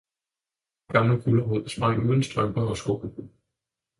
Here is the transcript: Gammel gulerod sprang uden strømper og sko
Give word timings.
Gammel 0.95 1.19
gulerod 1.25 1.67
sprang 1.73 2.01
uden 2.09 2.23
strømper 2.23 2.61
og 2.61 2.77
sko 2.77 2.99